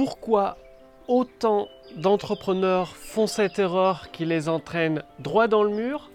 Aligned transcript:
pourquoi 0.00 0.56
autant 1.08 1.68
d'entrepreneurs 1.94 2.96
font 2.96 3.26
cette 3.26 3.58
erreur 3.58 4.10
qui 4.12 4.24
les 4.24 4.48
entraîne 4.48 5.02
droit 5.18 5.46
dans 5.46 5.62
le 5.62 5.68
mur, 5.68 6.10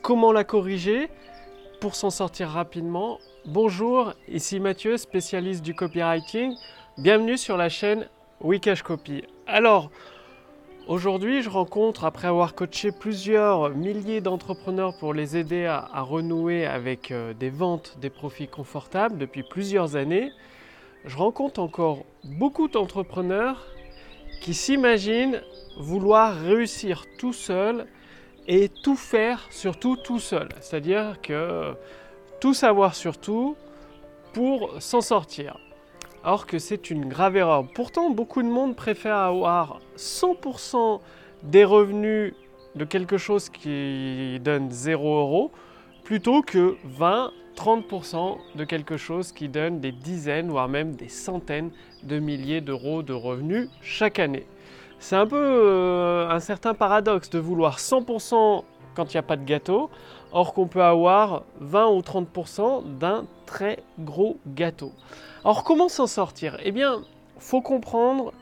comment 0.00 0.32
la 0.32 0.44
corriger 0.44 1.10
pour 1.78 1.94
s'en 1.94 2.08
sortir 2.08 2.48
rapidement. 2.48 3.18
Bonjour, 3.44 4.14
ici 4.28 4.60
Mathieu, 4.60 4.96
spécialiste 4.96 5.62
du 5.62 5.74
copywriting. 5.74 6.54
Bienvenue 6.96 7.36
sur 7.36 7.58
la 7.58 7.68
chaîne 7.68 8.08
Wikash 8.40 8.82
Copy. 8.82 9.24
Alors, 9.46 9.90
aujourd'hui, 10.86 11.42
je 11.42 11.50
rencontre, 11.50 12.06
après 12.06 12.28
avoir 12.28 12.54
coaché 12.54 12.92
plusieurs 12.92 13.68
milliers 13.68 14.22
d'entrepreneurs 14.22 14.96
pour 14.98 15.12
les 15.12 15.36
aider 15.36 15.66
à, 15.66 16.00
renouer 16.00 16.64
avec 16.64 17.10
euh, 17.10 17.34
des 17.34 17.50
ventes, 17.50 17.98
des 18.00 18.08
profits 18.08 18.48
confortables 18.48 19.18
depuis 19.18 19.42
plusieurs 19.42 19.96
années, 19.96 20.32
je 21.04 21.16
rencontre 21.16 21.60
encore 21.60 22.04
beaucoup 22.24 22.68
d'entrepreneurs 22.68 23.66
qui 24.40 24.54
s'imaginent 24.54 25.42
vouloir 25.78 26.34
réussir 26.34 27.04
tout 27.18 27.32
seul 27.32 27.86
et 28.46 28.68
tout 28.68 28.96
faire 28.96 29.46
surtout 29.50 29.96
tout 29.96 30.18
seul. 30.18 30.48
C'est-à-dire 30.60 31.20
que 31.22 31.74
tout 32.40 32.54
savoir 32.54 32.94
sur 32.94 33.18
tout 33.18 33.56
pour 34.32 34.80
s'en 34.80 35.00
sortir. 35.00 35.58
Or 36.24 36.46
que 36.46 36.58
c'est 36.58 36.90
une 36.90 37.08
grave 37.08 37.36
erreur. 37.36 37.64
Pourtant, 37.74 38.10
beaucoup 38.10 38.42
de 38.42 38.48
monde 38.48 38.74
préfère 38.74 39.16
avoir 39.16 39.80
100% 39.96 41.00
des 41.44 41.64
revenus 41.64 42.34
de 42.74 42.84
quelque 42.84 43.18
chose 43.18 43.48
qui 43.48 44.40
donne 44.40 44.70
0 44.70 45.18
euros 45.20 45.52
plutôt 46.08 46.40
que 46.40 46.78
20, 46.84 47.32
30% 47.54 48.38
de 48.54 48.64
quelque 48.64 48.96
chose 48.96 49.30
qui 49.30 49.50
donne 49.50 49.78
des 49.78 49.92
dizaines, 49.92 50.48
voire 50.48 50.66
même 50.66 50.96
des 50.96 51.10
centaines 51.10 51.70
de 52.02 52.18
milliers 52.18 52.62
d'euros 52.62 53.02
de 53.02 53.12
revenus 53.12 53.68
chaque 53.82 54.18
année. 54.18 54.46
C'est 55.00 55.16
un 55.16 55.26
peu 55.26 55.36
euh, 55.36 56.30
un 56.30 56.40
certain 56.40 56.72
paradoxe 56.72 57.28
de 57.28 57.38
vouloir 57.38 57.76
100% 57.76 58.64
quand 58.94 59.12
il 59.12 59.16
n'y 59.16 59.18
a 59.18 59.22
pas 59.22 59.36
de 59.36 59.44
gâteau, 59.44 59.90
or 60.32 60.54
qu'on 60.54 60.66
peut 60.66 60.82
avoir 60.82 61.42
20 61.60 61.88
ou 61.88 62.00
30% 62.00 62.96
d'un 62.96 63.26
très 63.44 63.80
gros 63.98 64.38
gâteau. 64.46 64.92
Alors 65.44 65.62
comment 65.62 65.90
s'en 65.90 66.06
sortir? 66.06 66.56
Eh 66.64 66.72
bien, 66.72 67.02
faut 67.38 67.60
comprendre 67.60 68.32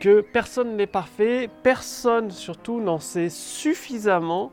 que 0.00 0.20
personne 0.20 0.76
n'est 0.76 0.86
parfait, 0.86 1.50
personne 1.64 2.30
surtout 2.30 2.80
n'en 2.80 3.00
sait 3.00 3.30
suffisamment 3.30 4.52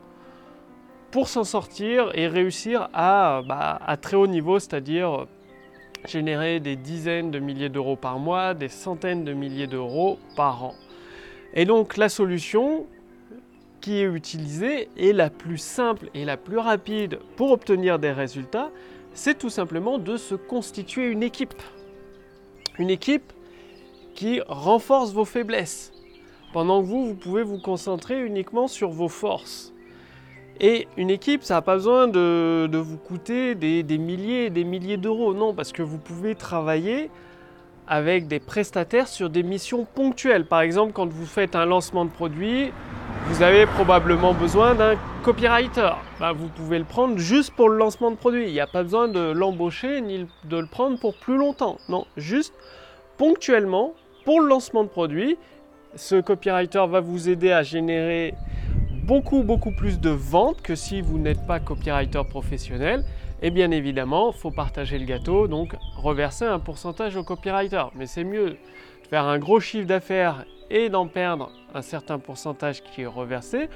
pour 1.12 1.28
s'en 1.28 1.44
sortir 1.44 2.10
et 2.14 2.26
réussir 2.26 2.88
à, 2.94 3.42
bah, 3.46 3.78
très 4.00 4.16
haut 4.16 4.26
niveau, 4.26 4.58
c'est-à-dire 4.58 5.26
générer 6.06 6.58
des 6.58 6.74
dizaines 6.74 7.30
de 7.30 7.38
milliers 7.38 7.68
d'euros 7.68 7.96
par 7.96 8.18
mois, 8.18 8.54
des 8.54 8.68
centaines 8.68 9.22
de 9.22 9.34
milliers 9.34 9.66
d'euros 9.68 10.18
par 10.36 10.64
an. 10.64 10.74
Et 11.54 11.66
donc 11.66 11.98
la 11.98 12.08
solution 12.08 12.86
qui 13.82 13.98
est 13.98 14.04
utilisée 14.04 14.88
est 14.96 15.12
la 15.12 15.28
plus 15.28 15.58
simple 15.58 16.08
et 16.14 16.24
la 16.24 16.38
plus 16.38 16.58
rapide 16.58 17.18
pour 17.36 17.50
obtenir 17.52 17.98
des 17.98 18.12
résultats, 18.12 18.70
c'est 19.12 19.38
tout 19.38 19.50
simplement 19.50 19.98
de 19.98 20.16
se 20.16 20.34
constituer 20.34 21.08
une 21.08 21.22
équipe. 21.22 21.60
Une 22.78 22.88
équipe 22.88 23.32
qui 24.14 24.40
renforce 24.46 25.12
vos 25.12 25.26
faiblesses, 25.26 25.92
pendant 26.54 26.80
que 26.80 26.86
vous, 26.86 27.08
vous 27.08 27.14
pouvez 27.14 27.42
vous 27.42 27.58
concentrer 27.58 28.24
uniquement 28.24 28.66
sur 28.66 28.90
vos 28.90 29.08
forces. 29.08 29.71
Et 30.64 30.86
une 30.96 31.10
équipe, 31.10 31.42
ça 31.42 31.54
n'a 31.54 31.62
pas 31.62 31.74
besoin 31.74 32.06
de, 32.06 32.70
vous 32.72 32.96
coûter 32.96 33.56
des, 33.56 33.98
milliers 33.98 34.46
et 34.46 34.50
des 34.50 34.62
milliers 34.62 34.96
d'euros. 34.96 35.34
Non, 35.34 35.52
parce 35.54 35.72
que 35.72 35.82
vous 35.82 35.98
pouvez 35.98 36.36
travailler 36.36 37.10
avec 37.88 38.28
des 38.28 38.38
prestataires 38.38 39.08
sur 39.08 39.28
des 39.28 39.42
missions 39.42 39.84
ponctuelles. 39.84 40.46
Par 40.46 40.60
exemple, 40.60 40.92
quand 40.92 41.08
vous 41.08 41.26
faites 41.26 41.56
un 41.56 41.66
lancement 41.66 42.04
de 42.04 42.10
produit, 42.10 42.70
vous 43.26 43.42
avez 43.42 43.66
probablement 43.66 44.34
besoin 44.34 44.76
d'un 44.76 44.94
copywriter. 45.24 45.90
Ben, 46.20 46.32
vous 46.32 46.46
pouvez 46.46 46.78
le 46.78 46.84
prendre 46.84 47.18
juste 47.18 47.52
pour 47.56 47.68
le 47.68 47.76
lancement 47.76 48.12
de 48.12 48.16
produit. 48.16 48.46
Il 48.46 48.52
n'y 48.52 48.60
a 48.60 48.68
pas 48.68 48.84
besoin 48.84 49.08
de 49.08 49.32
l'embaucher 49.32 50.00
ni 50.00 50.28
de 50.44 50.58
le 50.58 50.66
prendre 50.66 50.96
pour 51.00 51.16
plus 51.16 51.36
longtemps. 51.36 51.78
Non, 51.88 52.06
juste 52.16 52.54
ponctuellement 53.18 53.94
pour 54.24 54.40
le 54.40 54.46
lancement 54.46 54.84
de 54.84 54.88
produit. 54.88 55.36
Ce 55.96 56.20
copywriter 56.20 56.86
va 56.88 57.00
vous 57.00 57.28
aider 57.28 57.50
à 57.50 57.64
générer 57.64 58.34
beaucoup 59.02 59.42
beaucoup 59.42 59.72
plus 59.72 60.00
de 60.00 60.10
ventes 60.10 60.62
que 60.62 60.74
si 60.74 61.00
vous 61.00 61.18
n'êtes 61.18 61.46
pas 61.46 61.60
copywriter 61.60 62.22
professionnel. 62.28 63.04
Et 63.42 63.50
bien 63.50 63.72
évidemment, 63.72 64.30
il 64.32 64.38
faut 64.38 64.52
partager 64.52 64.98
le 64.98 65.04
gâteau, 65.04 65.48
donc 65.48 65.74
reverser 65.96 66.44
un 66.44 66.60
pourcentage 66.60 67.16
au 67.16 67.24
copywriter. 67.24 67.84
Mais 67.96 68.06
c'est 68.06 68.22
mieux 68.22 68.50
de 68.50 68.56
faire 69.10 69.24
un 69.24 69.38
gros 69.38 69.58
chiffre 69.58 69.86
d'affaires 69.86 70.44
et 70.70 70.88
d'en 70.88 71.08
perdre 71.08 71.50
un 71.74 71.82
certain 71.82 72.20
pourcentage 72.20 72.82
qui 72.82 73.02
est 73.02 73.06
reversé, 73.06 73.68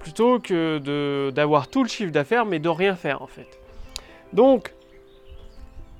plutôt 0.00 0.40
que 0.40 1.30
d'avoir 1.30 1.68
tout 1.68 1.84
le 1.84 1.88
chiffre 1.88 2.12
d'affaires 2.12 2.44
mais 2.44 2.58
de 2.58 2.68
rien 2.68 2.96
faire 2.96 3.22
en 3.22 3.28
fait. 3.28 3.60
Donc, 4.32 4.74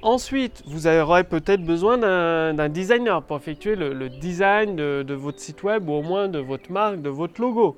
ensuite, 0.03 0.65
vous 0.67 0.89
aurez 0.89 1.23
peut-être 1.23 1.63
besoin 1.63 1.99
d'un 1.99 2.69
designer 2.69 3.23
pour 3.23 3.37
effectuer 3.37 3.77
le, 3.77 4.09
design 4.09 4.75
de 4.75 5.15
votre 5.15 5.39
site 5.39 5.63
web 5.63 5.89
ou 5.89 5.93
au 5.93 6.03
moins 6.03 6.27
de 6.27 6.41
votre 6.41 6.73
marque, 6.73 7.01
de 7.01 7.09
votre 7.09 7.41
logo 7.41 7.77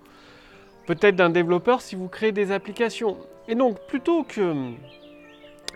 peut-être 0.88 1.16
d'un 1.16 1.28
développeur 1.28 1.82
si 1.82 1.96
vous 1.96 2.08
créez 2.08 2.32
des 2.32 2.50
applications. 2.50 3.18
Et 3.46 3.54
donc, 3.54 3.78
plutôt 3.88 4.22
que 4.22 4.72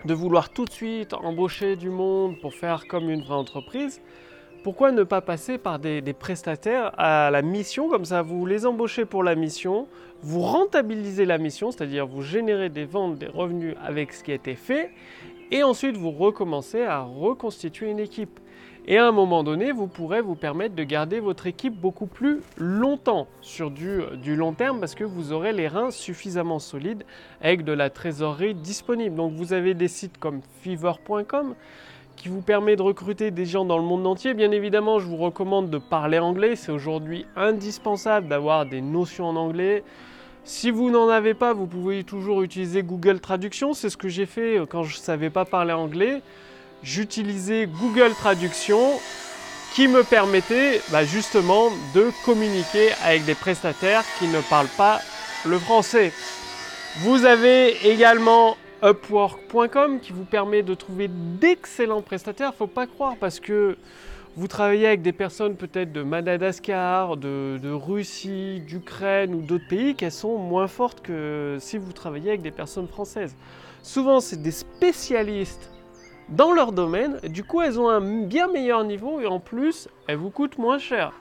de 0.05 0.13
vouloir 0.13 0.49
tout 0.49 0.65
de 0.65 0.71
suite 0.71 1.13
embaucher 1.13 1.75
du 1.75 1.91
monde 1.91 2.39
pour 2.41 2.55
faire 2.55 2.87
comme 2.87 3.11
une 3.11 3.21
vraie 3.21 3.35
entreprise, 3.35 4.01
pourquoi 4.63 4.91
ne 4.91 5.03
pas 5.03 5.21
passer 5.21 5.59
par 5.59 5.77
des, 5.77 6.01
prestataires 6.13 6.99
à 6.99 7.29
la 7.29 7.43
mission? 7.43 7.89
Comme 7.89 8.05
ça, 8.05 8.23
vous 8.23 8.43
les 8.47 8.65
embauchez 8.65 9.05
pour 9.05 9.21
la 9.21 9.35
mission, 9.35 9.87
vous 10.23 10.41
rentabilisez 10.41 11.25
la 11.25 11.37
mission, 11.37 11.69
c'est-à-dire 11.69 12.07
vous 12.07 12.23
générez 12.23 12.69
des 12.69 12.85
ventes, 12.85 13.19
des 13.19 13.27
revenus 13.27 13.75
avec 13.85 14.13
ce 14.13 14.23
qui 14.23 14.31
a 14.31 14.35
été 14.35 14.55
fait, 14.55 14.89
et 15.51 15.61
ensuite 15.61 15.95
vous 15.95 16.11
recommencez 16.11 16.85
à 16.85 17.01
reconstituer 17.01 17.91
une 17.91 17.99
équipe. 17.99 18.39
Et 18.85 18.97
à 18.97 19.07
un 19.07 19.13
moment 19.13 19.43
donné, 19.43 19.71
vous 19.71 19.87
pourrez 19.87 20.19
vous 20.19 20.35
permettre 20.35 20.75
de 20.75 20.83
garder 20.83 21.21
votre 21.21 21.47
équipe 21.47 21.73
beaucoup 21.73 22.05
plus 22.05 22.41
longtemps 22.57 23.27
sur 23.39 23.71
du, 23.71 24.35
long 24.35 24.51
terme 24.51 24.81
parce 24.81 24.93
que 24.93 25.05
vous 25.05 25.31
aurez 25.31 25.53
les 25.53 25.69
reins 25.69 25.89
suffisamment 25.89 26.59
solides 26.59 27.05
avec 27.39 27.63
de 27.63 27.71
la 27.71 27.89
trésorerie 27.89 28.55
disponible. 28.55 29.15
Donc 29.15 29.31
vous 29.33 29.53
avez 29.53 29.73
des 29.73 29.87
sites 29.87 30.17
comme 30.17 30.41
fever.com 30.61 31.55
qui 32.17 32.27
vous 32.27 32.41
permet 32.41 32.75
de 32.75 32.81
recruter 32.81 33.31
des 33.31 33.45
gens 33.45 33.63
dans 33.63 33.77
le 33.77 33.85
monde 33.85 34.05
entier. 34.05 34.33
Bien 34.33 34.51
évidemment, 34.51 34.99
je 34.99 35.07
vous 35.07 35.17
recommande 35.17 35.69
de 35.69 35.77
parler 35.77 36.19
anglais. 36.19 36.57
C'est 36.57 36.73
aujourd'hui 36.73 37.25
indispensable 37.37 38.27
d'avoir 38.27 38.65
des 38.65 38.81
notions 38.81 39.27
en 39.27 39.37
anglais. 39.37 39.83
Si 40.43 40.71
vous 40.71 40.91
n'en 40.91 41.07
avez 41.07 41.33
pas, 41.33 41.53
vous 41.53 41.67
pouvez 41.67 42.03
toujours 42.03 42.41
utiliser 42.41 42.83
Google 42.83 43.21
Traduction. 43.21 43.71
C'est 43.71 43.89
ce 43.89 43.95
que 43.95 44.09
j'ai 44.09 44.25
fait 44.25 44.59
quand 44.69 44.83
je 44.83 44.97
ne 44.97 45.01
savais 45.01 45.29
pas 45.29 45.45
parler 45.45 45.71
anglais 45.71 46.21
j'utilisais 46.83 47.67
Google 47.67 48.11
Traduction 48.11 48.99
qui 49.73 49.87
me 49.87 50.03
permettait 50.03 50.81
bah, 50.91 51.03
justement 51.03 51.69
de 51.95 52.11
communiquer 52.25 52.89
avec 53.03 53.25
des 53.25 53.33
prestataires 53.33 54.03
qui 54.19 54.27
ne 54.27 54.39
parlent 54.41 54.67
pas 54.77 54.99
le 55.45 55.57
français. 55.57 56.11
Vous 56.99 57.25
avez 57.25 57.89
également 57.89 58.55
Upwork.com 58.83 59.99
qui 59.99 60.11
vous 60.11 60.25
permet 60.25 60.61
de 60.61 60.75
trouver 60.75 61.07
d'excellents 61.07 62.01
prestataires. 62.01 62.53
Faut 62.53 62.67
pas 62.67 62.85
croire 62.85 63.15
parce 63.19 63.39
que 63.39 63.77
vous 64.35 64.47
travaillez 64.47 64.87
avec 64.87 65.01
des 65.01 65.11
personnes 65.11 65.55
peut-être 65.55 65.91
de 65.91 66.03
Madagascar, 66.03 67.17
de, 67.17 67.59
de 67.61 67.71
Russie, 67.71 68.61
d'Ukraine 68.67 69.33
ou 69.33 69.41
d'autres 69.41 69.67
pays 69.67 69.95
qu'elles 69.95 70.11
sont 70.11 70.37
moins 70.37 70.67
fortes 70.67 71.01
que 71.01 71.57
si 71.59 71.77
vous 71.77 71.93
travaillez 71.93 72.29
avec 72.29 72.41
des 72.41 72.51
personnes 72.51 72.87
françaises. 72.87 73.35
Souvent, 73.81 74.19
c'est 74.19 74.41
des 74.41 74.51
spécialistes 74.51 75.72
dans 76.29 76.51
leur 76.51 76.71
domaine. 76.71 77.19
Du 77.23 77.43
coup, 77.43 77.61
elles 77.61 77.79
ont 77.79 77.89
un 77.89 78.01
bien 78.25 78.47
meilleur 78.47 78.83
niveau 78.83 79.19
et 79.19 79.27
en 79.27 79.39
plus, 79.39 79.87
elles 80.07 80.17
vous 80.17 80.29
coûtent 80.29 80.57
moins 80.57 80.79
cher. 80.79 81.11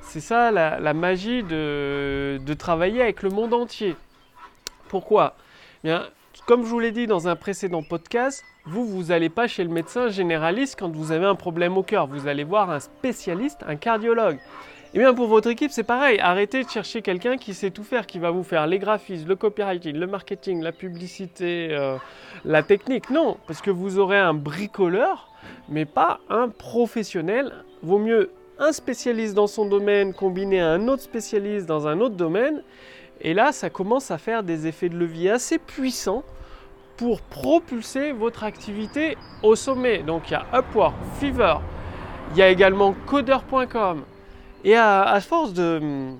C'est 0.00 0.20
ça 0.20 0.50
la, 0.50 0.94
magie 0.94 1.42
de, 1.42 2.54
travailler 2.58 3.02
avec 3.02 3.22
le 3.22 3.30
monde 3.30 3.54
entier. 3.54 3.96
Pourquoi? 4.88 5.34
Bien, 5.82 6.04
comme 6.46 6.62
je 6.62 6.68
vous 6.68 6.78
l'ai 6.78 6.92
dit 6.92 7.06
dans 7.06 7.26
un 7.26 7.36
précédent 7.36 7.82
podcast, 7.82 8.44
vous, 8.66 8.86
vous 8.86 9.04
n'allez 9.04 9.28
pas 9.28 9.46
chez 9.46 9.64
le 9.64 9.70
médecin 9.70 10.08
généraliste 10.08 10.76
quand 10.78 10.94
vous 10.94 11.10
avez 11.10 11.26
un 11.26 11.34
problème 11.34 11.76
au 11.76 11.82
cœur. 11.82 12.06
Vous 12.06 12.28
allez 12.28 12.44
voir 12.44 12.70
un 12.70 12.80
spécialiste, 12.80 13.60
un 13.66 13.76
cardiologue. 13.76 14.38
Et 14.94 14.98
eh 14.98 15.00
bien 15.00 15.12
pour 15.12 15.26
votre 15.26 15.48
équipe, 15.48 15.72
c'est 15.72 15.82
pareil. 15.82 16.20
Arrêtez 16.20 16.62
de 16.62 16.68
chercher 16.68 17.02
quelqu'un 17.02 17.36
qui 17.36 17.52
sait 17.52 17.72
tout 17.72 17.82
faire, 17.82 18.06
qui 18.06 18.20
va 18.20 18.30
vous 18.30 18.44
faire 18.44 18.68
les 18.68 18.78
graphismes, 18.78 19.26
le 19.26 19.34
copywriting, 19.34 19.96
le 19.96 20.06
marketing, 20.06 20.62
la 20.62 20.70
publicité, 20.70 21.70
euh, 21.72 21.96
la 22.44 22.62
technique. 22.62 23.10
Non, 23.10 23.36
parce 23.48 23.60
que 23.60 23.72
vous 23.72 23.98
aurez 23.98 24.20
un 24.20 24.34
bricoleur, 24.34 25.32
mais 25.68 25.84
pas 25.84 26.20
un 26.30 26.48
professionnel. 26.48 27.52
Vaut 27.82 27.98
mieux 27.98 28.30
un 28.60 28.70
spécialiste 28.70 29.34
dans 29.34 29.48
son 29.48 29.66
domaine 29.66 30.14
combiné 30.14 30.60
à 30.60 30.70
un 30.70 30.86
autre 30.86 31.02
spécialiste 31.02 31.66
dans 31.66 31.88
un 31.88 32.00
autre 32.00 32.14
domaine. 32.14 32.62
Et 33.20 33.34
là, 33.34 33.50
ça 33.50 33.70
commence 33.70 34.12
à 34.12 34.18
faire 34.18 34.44
des 34.44 34.68
effets 34.68 34.90
de 34.90 34.96
levier 34.96 35.32
assez 35.32 35.58
puissants 35.58 36.22
pour 36.96 37.20
propulser 37.20 38.12
votre 38.12 38.44
activité 38.44 39.18
au 39.42 39.56
sommet. 39.56 40.04
Donc 40.04 40.30
il 40.30 40.34
y 40.34 40.36
a 40.36 40.46
Upwork, 40.56 40.94
Fiverr, 41.18 41.62
Il 42.30 42.38
y 42.38 42.42
a 42.42 42.48
également 42.48 42.94
codeur.com. 43.06 44.04
Et 44.64 44.74
à, 44.74 45.20
force 45.20 45.52
de... 45.52 45.78
Hum, 45.80 46.18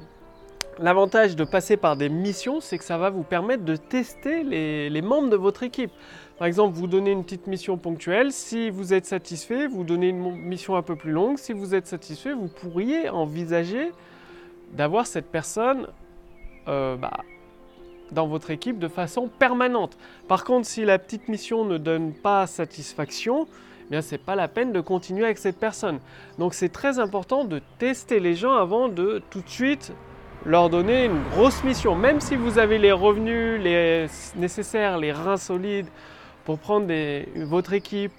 l'avantage 0.79 1.37
de 1.37 1.45
passer 1.45 1.77
par 1.77 1.97
des 1.97 2.09
missions, 2.09 2.61
c'est 2.61 2.79
que 2.79 2.85
ça 2.85 2.99
va 2.99 3.11
vous 3.11 3.23
permettre 3.23 3.65
de 3.65 3.77
tester 3.77 4.43
les, 4.43 5.03
membres 5.03 5.31
de 5.31 5.37
votre 5.37 5.63
équipe. 5.63 5.93
Par 6.39 6.47
exemple, 6.47 6.75
vous 6.75 6.87
donnez 6.87 7.13
une 7.13 7.25
petite 7.25 7.47
mission 7.47 7.77
ponctuelle. 7.77 8.33
Si 8.33 8.71
vous 8.71 8.93
êtes 8.93 9.07
satisfait, 9.07 9.67
vous 9.67 9.85
donnez 9.85 10.09
une 10.09 10.37
mission 10.37 10.77
un 10.77 10.83
peu 10.83 10.97
plus 10.97 11.13
longue. 11.13 11.39
Si 11.39 11.53
vous 11.53 11.75
êtes 11.75 11.87
satisfait, 11.87 12.33
vous 12.33 12.49
pourriez 12.49 13.09
envisager 13.09 13.93
d'avoir 14.73 15.07
cette 15.07 15.31
personne 15.31 15.87
euh, 16.67 16.97
bah, 16.97 17.19
dans 18.11 18.27
votre 18.27 18.51
équipe 18.51 18.79
de 18.79 18.89
façon 18.89 19.29
permanente. 19.29 19.97
Par 20.29 20.45
contre, 20.45 20.67
si 20.67 20.85
la 20.85 20.99
petite 20.99 21.29
mission 21.29 21.65
ne 21.65 21.79
donne 21.79 22.13
pas 22.13 22.47
satisfaction, 22.47 23.47
eh 23.87 23.91
bien 23.91 24.01
c'est 24.01 24.19
pas 24.19 24.35
la 24.35 24.49
peine 24.49 24.73
de 24.73 24.81
continuer 24.81 25.25
avec 25.25 25.39
cette 25.39 25.59
personne. 25.59 26.01
Donc 26.39 26.55
c'est 26.55 26.71
très 26.71 26.99
important 26.99 27.45
de 27.45 27.61
tester 27.79 28.21
les 28.21 28.35
gens 28.35 28.55
avant 28.55 28.89
de 28.89 29.23
tout 29.31 29.41
de 29.41 29.49
suite 29.49 29.93
leur 30.45 30.71
donner 30.71 31.07
une 31.07 31.23
grosse 31.31 31.65
mission. 31.65 31.95
Même 31.95 32.21
si 32.21 32.37
vous 32.37 32.59
avez 32.59 32.79
les 32.79 32.93
revenus 32.93 33.61
les 33.63 34.07
nécessaires, 34.37 34.99
les 34.99 35.13
reins 35.13 35.37
solides 35.37 35.89
pour 36.45 36.59
prendre 36.59 36.87
votre 37.45 37.73
équipe 37.73 38.13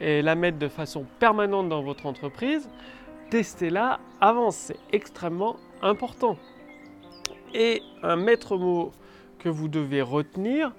et 0.00 0.22
la 0.22 0.34
mettre 0.34 0.58
de 0.58 0.68
façon 0.68 1.04
permanente 1.18 1.68
dans 1.68 1.82
votre 1.82 2.06
entreprise, 2.06 2.68
testez-la 3.30 4.00
avant. 4.20 4.50
C'est 4.50 4.78
extrêmement 4.92 5.56
important. 5.82 6.36
Et 7.54 7.82
un 8.02 8.16
maître 8.16 8.56
mot 8.56 8.92
que 9.38 9.48
vous 9.48 9.68
devez 9.68 10.02
retenir, 10.02 10.72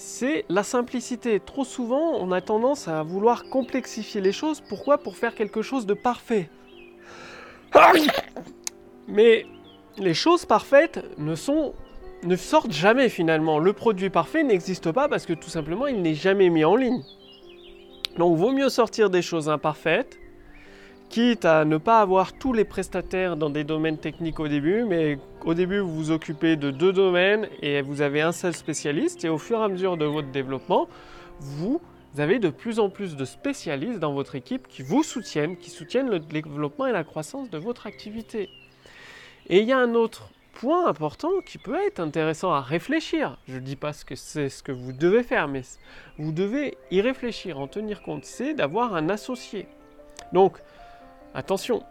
c'est 0.00 0.46
la 0.48 0.62
simplicité. 0.62 1.40
Trop 1.40 1.64
souvent, 1.64 2.14
on 2.18 2.32
a 2.32 2.40
tendance 2.40 2.88
à 2.88 3.02
vouloir 3.02 3.44
complexifier 3.44 4.22
les 4.22 4.32
choses. 4.32 4.62
Pourquoi? 4.62 4.96
Pour 4.96 5.16
faire 5.16 5.34
quelque 5.34 5.60
chose 5.60 5.84
de 5.84 5.92
parfait. 5.92 6.48
Mais 9.08 9.44
les 9.98 10.14
choses 10.14 10.46
parfaites 10.46 11.04
ne 11.18 11.34
sont 11.34 11.74
sortent 12.36 12.72
jamais 12.72 13.08
finalement. 13.08 13.58
Le 13.58 13.72
produit 13.72 14.10
parfait 14.10 14.42
n'existe 14.42 14.90
pas 14.92 15.08
parce 15.08 15.26
que 15.26 15.32
tout 15.32 15.50
simplement 15.50 15.86
il 15.86 16.00
n'est 16.00 16.14
jamais 16.14 16.48
mis 16.48 16.64
en 16.64 16.76
ligne. 16.76 17.02
Donc 18.16 18.36
vaut 18.36 18.52
mieux 18.52 18.68
sortir 18.68 19.10
des 19.10 19.22
choses 19.22 19.48
imparfaites 19.48 20.18
quitte 21.10 21.44
à 21.44 21.64
ne 21.64 21.76
pas 21.76 22.00
avoir 22.00 22.32
tous 22.32 22.52
les 22.52 22.64
prestataires 22.64 23.36
dans 23.36 23.50
des 23.50 23.64
domaines 23.64 23.98
techniques 23.98 24.38
au 24.38 24.46
début, 24.46 24.84
mais 24.84 25.18
au 25.44 25.54
début 25.54 25.80
vous 25.80 25.92
vous 25.92 26.10
occupez 26.12 26.56
de 26.56 26.70
deux 26.70 26.92
domaines 26.92 27.48
et 27.62 27.82
vous 27.82 28.00
avez 28.00 28.20
un 28.22 28.30
seul 28.30 28.54
spécialiste, 28.54 29.24
et 29.24 29.28
au 29.28 29.36
fur 29.36 29.60
et 29.60 29.64
à 29.64 29.68
mesure 29.68 29.96
de 29.96 30.04
votre 30.04 30.30
développement, 30.30 30.88
vous 31.40 31.80
avez 32.16 32.38
de 32.38 32.48
plus 32.48 32.78
en 32.78 32.90
plus 32.90 33.16
de 33.16 33.24
spécialistes 33.24 33.98
dans 33.98 34.14
votre 34.14 34.36
équipe 34.36 34.68
qui 34.68 34.82
vous 34.82 35.02
soutiennent, 35.02 35.56
qui 35.56 35.70
soutiennent 35.70 36.08
le 36.08 36.20
développement 36.20 36.86
et 36.86 36.92
la 36.92 37.02
croissance 37.02 37.50
de 37.50 37.58
votre 37.58 37.88
activité. 37.88 38.48
Et 39.48 39.58
il 39.58 39.66
y 39.66 39.72
a 39.72 39.78
un 39.78 39.94
autre 39.94 40.30
point 40.52 40.86
important 40.86 41.30
qui 41.44 41.58
peut 41.58 41.78
être 41.86 41.98
intéressant 41.98 42.52
à 42.52 42.60
réfléchir. 42.60 43.36
Je 43.48 43.54
ne 43.54 43.60
dis 43.60 43.76
pas 43.76 43.92
que 44.06 44.14
c'est 44.14 44.48
ce 44.48 44.62
que 44.62 44.70
vous 44.70 44.92
devez 44.92 45.24
faire, 45.24 45.48
mais 45.48 45.62
vous 46.18 46.30
devez 46.30 46.78
y 46.92 47.00
réfléchir, 47.00 47.58
en 47.58 47.66
tenir 47.66 48.00
compte, 48.02 48.24
c'est 48.24 48.54
d'avoir 48.54 48.94
un 48.94 49.08
associé. 49.08 49.66
Donc, 50.32 50.58
Attention, 51.32 51.84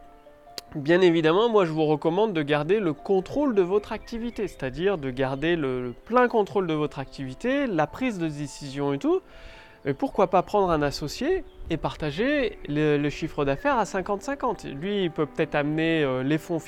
bien 0.75 0.99
évidemment, 0.99 1.47
moi 1.47 1.63
je 1.63 1.71
vous 1.71 1.85
recommande 1.85 2.33
de 2.33 2.41
garder 2.41 2.81
le 2.81 2.91
contrôle 2.91 3.55
de 3.55 3.61
votre 3.61 3.93
activité, 3.93 4.49
c'est-à-dire 4.49 4.97
de 4.97 5.09
garder 5.11 5.55
le, 5.55 5.93
plein 6.05 6.27
contrôle 6.27 6.67
de 6.67 6.73
votre 6.73 6.99
activité, 6.99 7.65
la 7.65 7.87
prise 7.87 8.19
de 8.19 8.27
décision 8.27 8.91
et 8.91 8.97
tout. 8.97 9.21
Mais 9.85 9.93
pourquoi 9.93 10.29
pas 10.29 10.43
prendre 10.43 10.69
un 10.71 10.81
associé 10.81 11.45
et 11.69 11.77
partager 11.77 12.59
le, 12.67 13.09
chiffre 13.09 13.45
d'affaires 13.45 13.77
à 13.77 13.85
50-50 13.85 14.73
Lui, 14.73 15.05
il 15.05 15.11
peut 15.11 15.25
peut-être 15.25 15.55
amener 15.55 16.03
euh, 16.03 16.21
les 16.21 16.37
fonds 16.37 16.59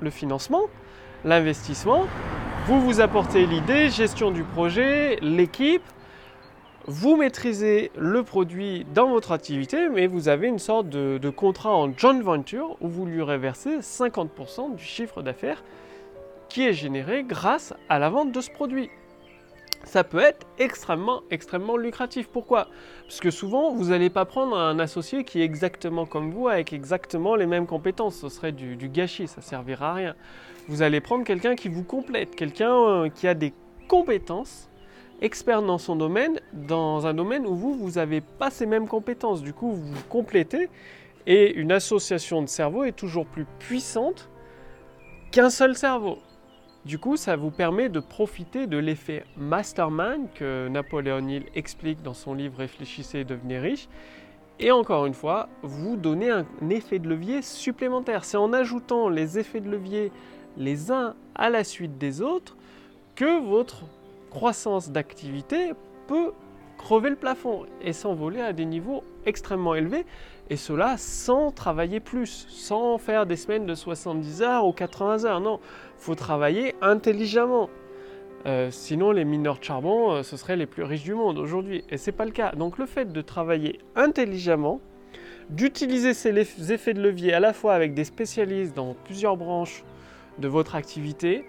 le 0.00 0.10
financement, 0.10 0.62
l'investissement. 1.24 2.04
Vous 2.66 2.80
vous 2.80 3.00
apportez 3.00 3.44
l'idée, 3.44 3.90
gestion 3.90 4.30
du 4.30 4.44
projet, 4.44 5.18
l'équipe, 5.20 5.82
vous 6.86 7.16
maîtrisez 7.16 7.90
le 7.96 8.22
produit 8.22 8.84
dans 8.94 9.08
votre 9.08 9.32
activité, 9.32 9.88
mais 9.88 10.06
vous 10.06 10.28
avez 10.28 10.48
une 10.48 10.58
sorte 10.58 10.88
de, 10.90 11.30
contrat 11.30 11.74
en 11.74 11.96
joint 11.96 12.20
venture 12.20 12.76
où 12.82 12.88
vous 12.88 13.06
lui 13.06 13.22
reversez 13.22 13.78
50% 13.78 14.76
du 14.76 14.84
chiffre 14.84 15.22
d'affaires 15.22 15.64
qui 16.50 16.66
est 16.66 16.74
généré 16.74 17.24
grâce 17.24 17.72
à 17.88 17.98
la 17.98 18.10
vente 18.10 18.32
de 18.32 18.40
ce 18.40 18.50
produit. 18.50 18.90
Ça 19.84 20.04
peut 20.04 20.18
être 20.18 20.46
extrêmement, 20.58 21.22
extrêmement 21.30 21.76
lucratif. 21.76 22.28
Pourquoi? 22.28 22.68
Parce 23.02 23.20
que 23.20 23.30
souvent, 23.30 23.72
vous 23.72 23.86
n'allez 23.86 24.10
pas 24.10 24.24
prendre 24.26 24.56
un 24.56 24.78
associé 24.78 25.24
qui 25.24 25.40
est 25.40 25.44
exactement 25.44 26.04
comme 26.06 26.30
vous, 26.30 26.48
avec 26.48 26.72
exactement 26.72 27.34
les 27.34 27.46
mêmes 27.46 27.66
compétences. 27.66 28.16
Ce 28.16 28.28
serait 28.28 28.52
du, 28.52 28.76
gâchis, 28.88 29.26
ça 29.26 29.40
ne 29.40 29.42
servira 29.42 29.90
à 29.90 29.94
rien. 29.94 30.14
Vous 30.68 30.82
allez 30.82 31.00
prendre 31.00 31.24
quelqu'un 31.24 31.54
qui 31.54 31.68
vous 31.68 31.82
complète, 31.82 32.34
quelqu'un 32.36 32.74
euh, 32.74 33.08
qui 33.08 33.26
a 33.26 33.34
des 33.34 33.52
compétences 33.88 34.68
expert 35.20 35.62
dans 35.62 35.78
son 35.78 35.96
domaine, 35.96 36.40
dans 36.52 37.06
un 37.06 37.14
domaine 37.14 37.46
où 37.46 37.54
vous, 37.54 37.74
vous 37.74 37.92
n'avez 37.92 38.20
pas 38.20 38.50
ces 38.50 38.66
mêmes 38.66 38.88
compétences. 38.88 39.42
Du 39.42 39.52
coup, 39.52 39.72
vous 39.72 39.92
vous 39.92 40.04
complétez 40.08 40.68
et 41.26 41.54
une 41.54 41.72
association 41.72 42.42
de 42.42 42.48
cerveaux 42.48 42.84
est 42.84 42.92
toujours 42.92 43.26
plus 43.26 43.46
puissante 43.58 44.28
qu'un 45.30 45.50
seul 45.50 45.74
cerveau. 45.74 46.18
Du 46.84 46.98
coup, 46.98 47.16
ça 47.16 47.34
vous 47.34 47.50
permet 47.50 47.88
de 47.88 47.98
profiter 47.98 48.66
de 48.66 48.76
l'effet 48.76 49.24
mastermind 49.38 50.28
que 50.34 50.68
Napoléon 50.68 51.26
Hill 51.26 51.44
explique 51.54 52.02
dans 52.02 52.12
son 52.12 52.34
livre 52.34 52.58
Réfléchissez 52.58 53.20
et 53.20 53.24
devenez 53.24 53.58
riche. 53.58 53.88
Et 54.60 54.70
encore 54.70 55.06
une 55.06 55.14
fois, 55.14 55.48
vous 55.62 55.96
donnez 55.96 56.30
un 56.30 56.44
effet 56.70 56.98
de 56.98 57.08
levier 57.08 57.40
supplémentaire. 57.40 58.24
C'est 58.24 58.36
en 58.36 58.52
ajoutant 58.52 59.08
les 59.08 59.38
effets 59.38 59.60
de 59.60 59.70
levier 59.70 60.12
les 60.58 60.92
uns 60.92 61.14
à 61.34 61.48
la 61.48 61.64
suite 61.64 61.96
des 61.96 62.20
autres 62.20 62.56
que 63.16 63.40
votre 63.42 63.84
croissance 64.34 64.90
d'activité 64.90 65.72
peut 66.08 66.32
crever 66.76 67.08
le 67.08 67.16
plafond 67.16 67.66
et 67.80 67.92
s'envoler 67.92 68.40
à 68.40 68.52
des 68.52 68.64
niveaux 68.66 69.04
extrêmement 69.26 69.76
élevés, 69.76 70.04
et 70.50 70.56
cela 70.56 70.96
sans 70.98 71.52
travailler 71.52 72.00
plus, 72.00 72.46
sans 72.50 72.98
faire 72.98 73.26
des 73.26 73.36
semaines 73.36 73.64
de 73.64 73.74
70 73.74 74.42
heures 74.42 74.66
ou 74.66 74.72
80 74.72 75.24
heures. 75.24 75.40
Non, 75.40 75.60
faut 75.96 76.16
travailler 76.16 76.74
intelligemment. 76.82 77.70
Euh, 78.46 78.70
sinon, 78.70 79.12
les 79.12 79.24
mineurs 79.24 79.58
de 79.58 79.64
charbon, 79.64 80.12
euh, 80.12 80.22
ce 80.22 80.36
seraient 80.36 80.56
les 80.56 80.66
plus 80.66 80.82
riches 80.82 81.04
du 81.04 81.14
monde 81.14 81.38
aujourd'hui, 81.38 81.84
et 81.88 81.96
c'est 81.96 82.12
pas 82.12 82.26
le 82.26 82.32
cas. 82.32 82.52
Donc, 82.52 82.76
le 82.76 82.86
fait 82.86 83.10
de 83.10 83.22
travailler 83.22 83.78
intelligemment, 83.94 84.80
d'utiliser 85.48 86.12
ces 86.12 86.72
effets 86.72 86.92
de 86.92 87.00
levier 87.00 87.32
à 87.32 87.40
la 87.40 87.52
fois 87.52 87.72
avec 87.72 87.94
des 87.94 88.04
spécialistes 88.04 88.74
dans 88.74 88.94
plusieurs 89.04 89.36
branches 89.36 89.84
de 90.38 90.48
votre 90.48 90.74
activité, 90.74 91.44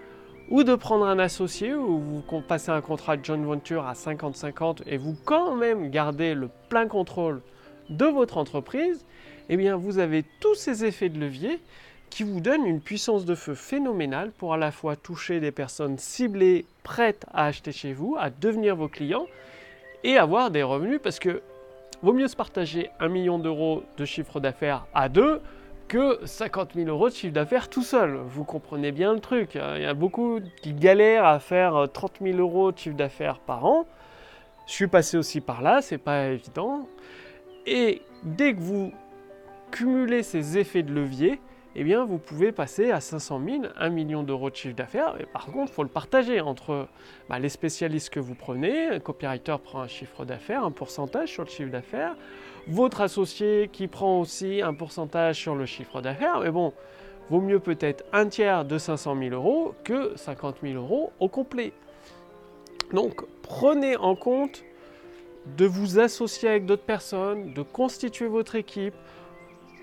ou 0.50 0.64
de 0.64 0.76
prendre 0.76 1.06
un 1.06 1.20
associé 1.20 1.74
ou 1.74 2.00
vous 2.00 2.42
passez 2.42 2.70
un 2.70 2.82
contrat 2.82 3.18
de 3.18 3.26
joint 3.26 3.38
venture 3.38 3.86
à 3.86 3.94
50-50 3.94 4.84
et 4.86 4.98
vous 4.98 5.16
quand 5.26 5.56
même 5.56 5.90
gardez 5.90 6.34
le 6.34 6.50
plein 6.70 6.88
contrôle 6.88 7.42
de 7.90 8.06
votre 8.06 8.38
entreprise, 8.38 9.06
eh 9.50 9.58
bien 9.58 9.76
vous 9.76 10.00
avez 10.00 10.24
tous 10.40 10.56
ces 10.56 10.86
effets 10.86 11.10
de 11.10 11.20
levier 11.20 11.60
qui 12.10 12.24
vous 12.24 12.40
donnent 12.40 12.66
une 12.66 12.82
puissance 12.82 13.26
de 13.26 13.36
feu 13.36 13.56
phénoménale 13.56 14.32
pour 14.32 14.54
à 14.54 14.58
la 14.58 14.72
fois 14.72 14.96
toucher 14.96 15.40
des 15.40 15.52
personnes 15.52 15.98
ciblées 15.98 16.66
prêtes 16.84 17.26
à 17.34 17.46
acheter 17.46 17.72
chez 17.72 17.94
vous, 17.94 18.16
à 18.20 18.30
devenir 18.30 18.76
vos 18.76 18.88
clients 18.88 19.26
et 20.04 20.18
avoir 20.18 20.52
des 20.52 20.64
revenus 20.64 21.00
parce 21.04 21.20
que 21.20 21.42
vaut 22.02 22.14
mieux 22.14 22.28
se 22.28 22.36
partager 22.36 22.90
un 23.00 23.10
million 23.10 23.40
d'euros 23.40 23.84
de 23.98 24.06
chiffre 24.06 24.40
d'affaires 24.40 24.86
à 24.94 25.10
deux 25.10 25.42
que 25.88 26.20
50 26.26 26.74
000 26.76 26.88
euros 26.88 27.10
de 27.10 27.14
chiffre 27.14 27.34
d'affaires 27.34 27.70
tout 27.70 27.84
seul. 27.84 28.16
Vous 28.28 28.44
comprenez 28.44 28.92
bien 28.92 29.14
le 29.14 29.20
truc. 29.20 29.56
Hein. 29.56 29.74
Il 29.76 29.84
y 29.84 29.86
a 29.86 29.94
beaucoup 29.94 30.40
qui 30.62 30.74
galèrent 30.74 31.26
à 31.26 31.40
faire 31.40 31.88
30 31.92 32.22
euh, 32.22 32.32
000 32.32 32.40
euros 32.40 32.72
de 32.72 32.78
chiffre 32.78 32.96
d'affaires 32.96 33.40
par 33.40 33.66
an. 33.66 33.86
Je 34.68 34.74
suis 34.74 34.88
passé 34.88 35.18
aussi 35.18 35.42
par 35.42 35.62
là, 35.62 35.82
c'est 35.82 36.00
pas 36.00 36.28
évident. 36.28 36.88
Et 37.68 38.02
dès 38.24 38.54
que 38.54 38.60
vous 38.60 38.92
cumulez 39.72 40.24
ces 40.24 40.58
effets 40.58 40.84
de 40.84 40.94
levier, 40.94 41.40
eh 41.78 41.84
bien, 41.84 42.06
vous 42.06 42.18
pouvez 42.18 42.54
passer 42.54 42.92
à 42.92 43.02
500 43.02 43.42
000, 43.46 43.64
1 43.76 43.90
million 43.90 44.24
d'euros 44.24 44.50
de 44.50 44.56
chiffre 44.56 44.76
d'affaires. 44.76 45.16
Par 45.34 45.48
contre, 45.48 45.72
il 45.72 45.76
faut 45.76 45.84
le 45.84 45.90
partager 45.90 46.40
entre 46.40 46.88
bah, 47.30 47.38
les 47.38 47.50
spécialistes 47.50 48.10
que 48.10 48.20
vous 48.22 48.34
prenez. 48.34 48.88
Un 48.88 49.00
copywriter 49.00 49.58
prend 49.62 49.82
un 49.82 49.88
chiffre 49.88 50.24
d'affaires, 50.24 50.64
un 50.64 50.72
pourcentage 50.72 51.34
sur 51.34 51.44
le 51.44 51.50
chiffre 51.50 51.72
d'affaires. 51.72 52.16
Votre 52.68 53.02
associé 53.02 53.70
qui 53.72 53.88
prend 53.88 54.20
aussi 54.20 54.62
un 54.62 54.74
pourcentage 54.74 55.38
sur 55.38 55.56
le 55.56 55.66
chiffre 55.66 56.02
d'affaires. 56.02 56.40
Mais 56.40 56.52
bon, 56.52 56.74
vaut 57.30 57.42
mieux 57.42 57.60
peut-être 57.60 58.04
un 58.12 58.28
tiers 58.28 58.66
de 58.66 58.78
500 58.78 59.16
000 59.18 59.36
euros 59.36 59.74
que 59.84 60.16
50 60.16 60.58
000 60.64 60.76
euros 60.76 61.12
au 61.20 61.28
complet. 61.28 61.74
Donc, 62.94 63.22
prenez 63.42 63.98
en 63.98 64.16
compte 64.16 64.64
de 65.58 65.66
vous 65.66 66.00
associer 66.00 66.50
avec 66.50 66.66
d'autres 66.66 66.84
personnes, 66.84 67.54
de 67.54 67.62
constituer 67.62 68.28
votre 68.28 68.56
équipe, 68.56 68.96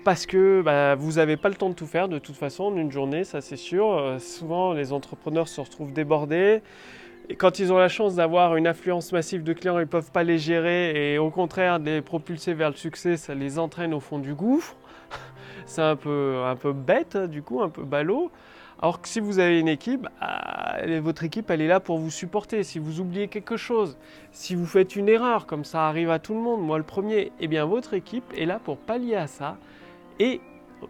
parce 0.03 0.25
que 0.25 0.61
bah, 0.61 0.95
vous 0.95 1.13
n'avez 1.13 1.37
pas 1.37 1.49
le 1.49 1.55
temps 1.55 1.69
de 1.69 1.75
tout 1.75 1.87
faire 1.87 2.09
de 2.09 2.19
toute 2.19 2.35
façon 2.35 2.65
en 2.65 2.75
une 2.75 2.91
journée, 2.91 3.23
ça 3.23 3.39
c'est 3.39 3.55
sûr. 3.57 3.91
Euh, 3.91 4.19
souvent 4.19 4.73
les 4.73 4.91
entrepreneurs 4.91 5.47
se 5.47 5.61
retrouvent 5.61 5.93
débordés. 5.93 6.61
Quand 7.37 7.59
ils 7.59 7.71
ont 7.71 7.77
la 7.77 7.87
chance 7.87 8.15
d'avoir 8.15 8.57
une 8.57 8.67
affluence 8.67 9.13
massive 9.13 9.43
de 9.43 9.53
clients, 9.53 9.77
ils 9.77 9.81
ne 9.81 9.85
peuvent 9.85 10.11
pas 10.11 10.23
les 10.23 10.37
gérer 10.37 11.13
et 11.13 11.17
au 11.17 11.29
contraire, 11.29 11.79
les 11.79 12.01
propulser 12.01 12.53
vers 12.53 12.69
le 12.69 12.75
succès, 12.75 13.15
ça 13.15 13.33
les 13.33 13.59
entraîne 13.59 13.93
au 13.93 14.01
fond 14.01 14.19
du 14.19 14.33
gouffre. 14.33 14.75
c'est 15.65 15.81
un 15.81 15.95
peu, 15.95 16.41
un 16.45 16.57
peu 16.57 16.73
bête, 16.73 17.15
du 17.15 17.41
coup, 17.41 17.61
un 17.61 17.69
peu 17.69 17.83
ballot. 17.83 18.29
Alors 18.81 19.01
que 19.01 19.07
si 19.07 19.21
vous 19.21 19.39
avez 19.39 19.61
une 19.61 19.69
équipe, 19.69 20.05
ah, 20.19 20.79
votre 20.99 21.23
équipe, 21.23 21.49
elle 21.49 21.61
est 21.61 21.67
là 21.67 21.79
pour 21.79 21.97
vous 21.97 22.11
supporter. 22.11 22.63
Si 22.63 22.77
vous 22.77 22.99
oubliez 22.99 23.29
quelque 23.29 23.55
chose, 23.55 23.97
si 24.33 24.53
vous 24.53 24.65
faites 24.65 24.97
une 24.97 25.07
erreur, 25.07 25.45
comme 25.45 25.63
ça 25.63 25.87
arrive 25.87 26.09
à 26.09 26.19
tout 26.19 26.33
le 26.33 26.41
monde, 26.41 26.61
moi 26.61 26.77
le 26.77 26.83
premier, 26.83 27.31
eh 27.39 27.47
bien 27.47 27.63
votre 27.63 27.93
équipe 27.93 28.25
est 28.37 28.45
là 28.45 28.59
pour 28.59 28.75
pallier 28.75 29.15
à 29.15 29.27
ça 29.27 29.57
et 30.19 30.41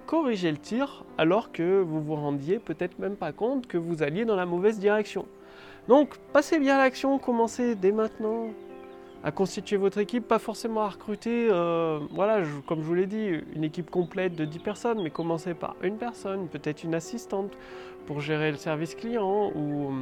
corriger 0.08 0.50
le 0.50 0.58
tir 0.58 1.04
alors 1.20 1.52
que 1.52 1.82
vous 1.82 2.02
vous 2.02 2.16
rendiez 2.16 2.58
peut-être 2.58 2.98
même 2.98 3.16
pas 3.16 3.32
compte 3.32 3.68
que 3.68 3.78
vous 3.78 4.02
alliez 4.02 4.25
dans 4.25 4.36
la 4.36 4.48
mauvaise 4.48 4.80
direction. 4.80 5.28
Donc 5.88 6.18
passez 6.32 6.60
bien 6.60 6.75
à 6.75 6.78
l'action, 6.80 7.20
commencez 7.20 7.75
dès 7.75 7.92
maintenant 7.92 8.48
à 9.24 9.32
constituer 9.32 9.78
votre 9.78 10.00
équipe, 10.00 10.28
pas 10.28 10.40
forcément 10.40 10.82
à 10.82 10.90
recruter, 10.90 11.48
euh, 11.50 12.00
voilà, 12.12 12.44
comme 12.68 12.80
je 12.80 12.86
vous 12.86 12.94
l'ai 12.94 13.06
dit, 13.06 13.40
une 13.56 13.63
équipe 13.63 13.90
complète 13.90 14.36
de 14.36 14.44
10 14.44 14.60
personnes, 14.60 15.02
mais 15.02 15.12
commencez 15.12 15.54
par 15.54 15.78
une 15.82 15.98
personne, 15.98 16.50
peut-être 16.50 16.84
une 16.84 16.94
assistante 16.94 17.54
pour 18.06 18.20
gérer 18.20 18.52
le 18.52 18.58
service 18.58 18.96
client 18.96 19.52
ou 19.56 19.94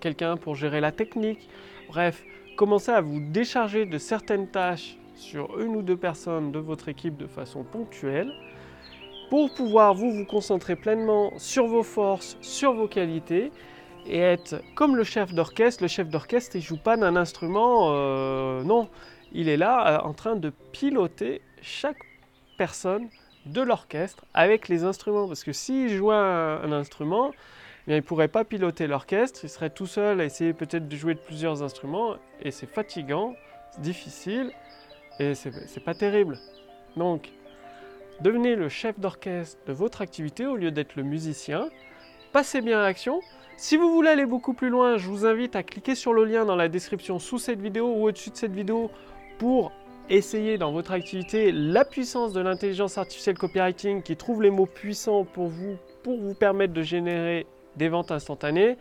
quelqu'un 0.00 0.36
pour 0.36 0.54
gérer 0.54 0.80
la 0.80 0.92
technique. 0.92 1.48
Bref, 1.88 2.24
commencez 2.56 2.92
à 2.92 3.00
vous 3.00 3.20
décharger 3.20 3.86
de 3.86 3.98
certaines 3.98 4.46
tâches 4.46 4.96
sur 5.16 5.58
une 5.60 5.76
ou 5.76 5.82
deux 5.82 5.96
personnes 5.96 6.52
de 6.52 6.60
votre 6.60 6.88
équipe 6.88 7.16
de 7.16 7.26
façon 7.26 7.64
ponctuelle 7.64 8.32
pour 9.34 9.52
pouvoir 9.52 9.94
vous 9.94 10.12
vous 10.12 10.24
concentrer 10.24 10.76
pleinement 10.76 11.32
sur 11.38 11.66
vos 11.66 11.82
forces, 11.82 12.36
sur 12.40 12.72
vos 12.72 12.86
qualités 12.86 13.50
et 14.06 14.20
être 14.20 14.62
comme 14.76 14.94
le 14.94 15.02
chef 15.02 15.34
d'orchestre. 15.34 15.82
Le 15.82 15.88
chef 15.88 16.08
d'orchestre, 16.08 16.54
il 16.54 16.62
joue 16.62 16.76
pas 16.76 16.96
d'un 16.96 17.16
instrument, 17.16 17.88
euh, 17.90 18.62
non, 18.62 18.88
il 19.32 19.48
est 19.48 19.56
là 19.56 19.88
euh, 19.88 20.06
en 20.06 20.12
train 20.12 20.36
de 20.36 20.52
piloter 20.70 21.42
chaque 21.62 21.98
personne 22.58 23.08
de 23.44 23.60
l'orchestre 23.60 24.24
avec 24.34 24.68
les 24.68 24.84
instruments. 24.84 25.26
Parce 25.26 25.42
que 25.42 25.52
s'il 25.52 25.88
jouait 25.88 26.14
un, 26.14 26.70
instrument, 26.70 27.32
eh 27.88 27.94
il 27.94 27.96
ne 27.96 28.00
pourrait 28.02 28.28
pas 28.28 28.44
piloter 28.44 28.86
l'orchestre, 28.86 29.40
il 29.42 29.48
serait 29.48 29.70
tout 29.70 29.88
seul 29.88 30.20
à 30.20 30.24
essayer 30.26 30.52
peut-être 30.52 30.86
de 30.86 30.96
jouer 30.96 31.14
de 31.14 31.18
plusieurs 31.18 31.60
instruments, 31.64 32.14
et 32.40 32.52
c'est 32.52 32.70
fatigant, 32.72 33.34
difficile, 33.78 34.52
et 35.18 35.34
c'est 35.34 35.84
pas 35.84 35.94
terrible. 35.94 36.38
Donc, 36.96 37.32
devenez 38.20 38.56
le 38.56 38.68
chef 38.68 38.98
d'orchestre 38.98 39.58
de 39.66 39.72
votre 39.72 40.00
activité 40.00 40.46
au 40.46 40.56
lieu 40.56 40.70
d'être 40.70 40.96
le 40.96 41.02
musicien, 41.02 41.68
passez 42.32 42.60
bien 42.60 42.78
à 42.78 42.82
l'action, 42.82 43.20
si 43.56 43.76
vous 43.76 43.92
voulez 43.92 44.08
aller 44.08 44.26
beaucoup 44.26 44.52
plus 44.52 44.68
loin, 44.68 44.96
je 44.96 45.08
vous 45.08 45.24
invite 45.24 45.54
à 45.54 45.62
cliquer 45.62 45.94
sur 45.94 46.12
le 46.12 46.24
lien 46.24 46.44
dans 46.44 46.56
la 46.56 46.68
description 46.68 47.20
sous 47.20 47.38
cette 47.38 47.60
vidéo 47.60 47.86
ou 47.86 48.08
au-dessus 48.08 48.30
de 48.30 48.36
cette 48.36 48.52
vidéo 48.52 48.90
pour 49.38 49.70
essayer 50.10 50.58
dans 50.58 50.72
votre 50.72 50.90
activité 50.90 51.52
la 51.52 51.84
puissance 51.84 52.32
de 52.32 52.40
l'intelligence 52.40 52.98
artificielle 52.98 53.38
copywriting 53.38 54.02
qui 54.02 54.16
trouve 54.16 54.42
les 54.42 54.50
mots 54.50 54.66
puissants 54.66 55.24
pour 55.24 55.46
vous, 55.46 55.76
pour 56.02 56.18
vous 56.18 56.34
permettre 56.34 56.72
de 56.72 56.82
générer 56.82 57.46
des 57.76 57.88
ventes 57.88 58.10
instantanées. 58.10 58.76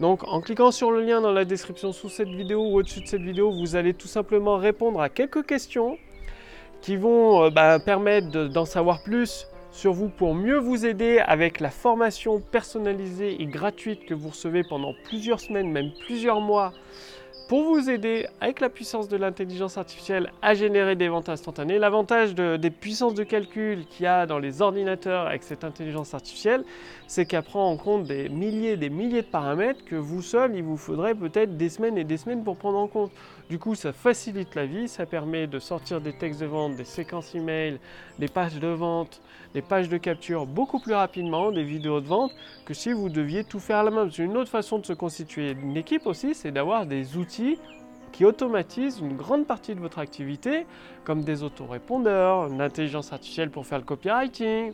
Donc 0.00 0.24
en 0.24 0.40
cliquant 0.40 0.70
sur 0.70 0.90
le 0.90 1.02
lien 1.02 1.20
dans 1.20 1.32
la 1.32 1.44
description 1.44 1.92
sous 1.92 2.08
cette 2.08 2.28
vidéo 2.28 2.62
ou 2.62 2.78
au-dessus 2.78 3.02
de 3.02 3.06
cette 3.06 3.22
vidéo, 3.22 3.50
vous 3.50 3.76
allez 3.76 3.92
tout 3.92 4.08
simplement 4.08 4.56
répondre 4.56 5.00
à 5.00 5.10
quelques 5.10 5.44
questions 5.44 5.98
qui 6.80 6.96
vont 6.96 7.44
euh, 7.44 7.50
bah, 7.50 7.78
permettre 7.78 8.48
d'en 8.48 8.64
savoir 8.64 9.02
plus 9.02 9.46
sur 9.70 9.92
vous 9.92 10.08
pour 10.08 10.34
mieux 10.34 10.58
vous 10.58 10.86
aider 10.86 11.18
avec 11.18 11.60
la 11.60 11.70
formation 11.70 12.40
personnalisée 12.40 13.42
et 13.42 13.46
gratuite 13.46 14.06
que 14.06 14.14
vous 14.14 14.30
recevez 14.30 14.62
pendant 14.64 14.94
plusieurs 15.04 15.40
semaines, 15.40 15.70
même 15.70 15.90
plusieurs 16.06 16.40
mois, 16.40 16.72
pour 17.48 17.62
vous 17.62 17.88
aider 17.90 18.26
avec 18.40 18.60
la 18.60 18.68
puissance 18.68 19.08
de 19.08 19.16
l'intelligence 19.16 19.78
artificielle 19.78 20.32
à 20.42 20.54
générer 20.54 20.96
des 20.96 21.08
ventes 21.08 21.28
instantanées. 21.28 21.78
L'avantage 21.78 22.34
des 22.34 22.70
puissances 22.70 23.14
de 23.14 23.22
calcul 23.22 23.86
qu'il 23.86 24.04
y 24.04 24.06
a 24.06 24.26
dans 24.26 24.38
les 24.38 24.62
ordinateurs 24.62 25.28
avec 25.28 25.44
cette 25.44 25.62
intelligence 25.62 26.12
artificielle, 26.12 26.64
c'est 27.06 27.24
qu'elle 27.24 27.44
prend 27.44 27.70
en 27.70 27.76
compte 27.76 28.04
des 28.04 28.28
milliers 28.28 28.76
des 28.76 28.90
milliers 28.90 29.22
de 29.22 29.26
paramètres 29.26 29.84
que 29.84 29.94
vous 29.94 30.22
seul, 30.22 30.56
il 30.56 30.64
vous 30.64 30.76
faudrait 30.76 31.14
peut-être 31.14 31.56
des 31.56 31.68
semaines 31.68 31.98
et 31.98 32.04
des 32.04 32.16
semaines 32.16 32.42
pour 32.42 32.56
prendre 32.56 32.78
en 32.78 32.88
compte. 32.88 33.12
Du 33.48 33.60
coup, 33.60 33.76
ça 33.76 33.92
facilite 33.92 34.56
la 34.56 34.66
vie, 34.66 34.88
ça 34.88 35.06
permet 35.06 35.46
de 35.46 35.60
sortir 35.60 36.00
des 36.00 36.12
textes 36.12 36.40
de 36.40 36.46
vente, 36.46 36.74
des 36.74 36.84
séquences 36.84 37.32
email, 37.36 37.78
des 38.18 38.26
pages 38.26 38.58
de 38.58 38.66
vente, 38.66 39.22
des 39.54 39.62
pages 39.62 39.88
de 39.88 39.98
capture 39.98 40.46
beaucoup 40.46 40.80
plus 40.80 40.94
rapidement, 40.94 41.52
des 41.52 41.62
vidéos 41.62 42.00
de 42.00 42.08
vente, 42.08 42.32
que 42.64 42.74
si 42.74 42.92
vous 42.92 43.08
deviez 43.08 43.44
tout 43.44 43.60
faire 43.60 43.78
à 43.78 43.82
la 43.84 43.92
main. 43.92 44.08
C'est 44.10 44.24
une 44.24 44.36
autre 44.36 44.50
façon 44.50 44.80
de 44.80 44.86
se 44.86 44.92
constituer 44.92 45.52
une 45.52 45.76
équipe 45.76 46.06
aussi, 46.06 46.34
c'est 46.34 46.50
d'avoir 46.50 46.86
des 46.86 47.16
outils 47.16 47.35
qui 48.12 48.24
automatisent 48.24 48.98
une 49.00 49.16
grande 49.16 49.46
partie 49.46 49.74
de 49.74 49.80
votre 49.80 49.98
activité, 49.98 50.66
comme 51.04 51.22
des 51.22 51.42
autorépondeurs, 51.42 52.46
une 52.46 52.60
intelligence 52.60 53.12
artificielle 53.12 53.50
pour 53.50 53.66
faire 53.66 53.78
le 53.78 53.84
copywriting, 53.84 54.72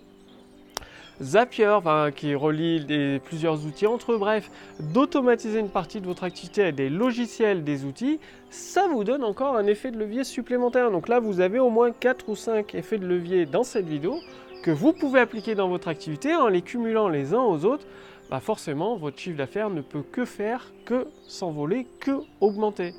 Zapier, 1.20 1.78
qui 2.16 2.34
relie 2.34 3.20
plusieurs 3.24 3.64
outils 3.66 3.86
entre 3.86 4.12
eux, 4.12 4.18
bref, 4.18 4.50
d'automatiser 4.80 5.60
une 5.60 5.68
partie 5.68 6.00
de 6.00 6.06
votre 6.06 6.24
activité 6.24 6.62
avec 6.62 6.74
des 6.74 6.88
logiciels, 6.88 7.62
des 7.62 7.84
outils, 7.84 8.18
ça 8.50 8.88
vous 8.88 9.04
donne 9.04 9.22
encore 9.22 9.56
un 9.56 9.66
effet 9.66 9.90
de 9.90 9.98
levier 9.98 10.24
supplémentaire. 10.24 10.90
Donc 10.90 11.08
là, 11.08 11.20
vous 11.20 11.40
avez 11.40 11.58
au 11.58 11.70
moins 11.70 11.92
4 11.92 12.28
ou 12.28 12.34
5 12.34 12.74
effets 12.74 12.98
de 12.98 13.06
levier 13.06 13.46
dans 13.46 13.62
cette 13.62 13.86
vidéo 13.86 14.16
que 14.64 14.70
vous 14.70 14.92
pouvez 14.92 15.20
appliquer 15.20 15.54
dans 15.54 15.68
votre 15.68 15.88
activité 15.88 16.34
en 16.34 16.48
les 16.48 16.62
cumulant 16.62 17.08
les 17.08 17.34
uns 17.34 17.42
aux 17.42 17.64
autres. 17.64 17.86
Bah 18.32 18.40
forcément, 18.40 18.96
votre 18.96 19.18
chiffre 19.18 19.36
d'affaires 19.36 19.68
ne 19.68 19.82
peut 19.82 20.02
que 20.10 20.24
faire 20.24 20.72
que 20.86 21.06
s'envoler, 21.28 21.86
que 22.00 22.12
augmenter. 22.40 22.94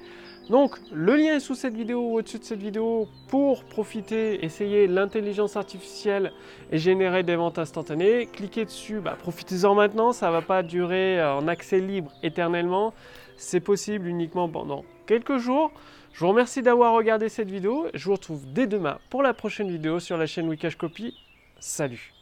Donc 0.52 0.78
le 0.92 1.16
lien 1.16 1.38
est 1.38 1.40
sous 1.40 1.56
cette 1.56 1.74
vidéo 1.74 2.02
ou 2.02 2.20
au-dessus 2.20 2.38
de 2.38 2.44
cette 2.44 2.60
vidéo 2.60 3.08
pour 3.30 3.63
profiter, 3.63 4.46
essayer 4.46 4.86
l'intelligence 4.86 5.56
artificielle 5.56 6.34
et 6.72 6.78
générer 6.78 7.24
des 7.24 7.36
ventes 7.36 7.58
instantanées. 7.58 8.28
Cliquez 8.28 8.66
dessus, 8.66 9.00
bah, 9.00 9.18
profitez-en 9.20 9.74
maintenant, 9.74 10.12
ça 10.12 10.28
ne 10.28 10.34
va 10.34 10.44
pas 10.44 10.62
durer 10.62 11.25
en 11.25 11.48
accès 11.48 11.80
libre 11.80 12.12
éternellement. 12.22 12.94
C'est 13.36 13.60
possible 13.60 14.06
uniquement 14.06 14.48
pendant 14.48 14.86
quelques 15.08 15.40
jours. 15.40 15.72
Je 16.13 16.20
vous 16.20 16.28
remercie 16.28 16.62
d'avoir 16.62 16.94
regardé 16.94 17.28
cette 17.28 17.50
vidéo. 17.50 17.88
Je 17.96 18.06
vous 18.06 18.13
retrouve 18.13 18.46
dès 18.54 18.68
demain 18.68 19.00
pour 19.10 19.24
la 19.24 19.34
prochaine 19.34 19.72
vidéo 19.72 20.00
sur 20.00 20.16
la 20.16 20.28
chaîne 20.28 20.48
Wikash 20.48 20.75
Copy. 20.75 21.16
Salut 21.60 22.13